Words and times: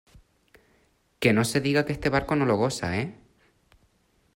¡que 1.19 1.31
no 1.31 1.45
se 1.45 1.61
diga 1.61 1.85
que 1.85 1.93
este 1.93 2.09
barco 2.09 2.35
no 2.35 2.47
lo 2.47 2.57
goza!¿ 2.57 2.95
eh? 2.97 3.13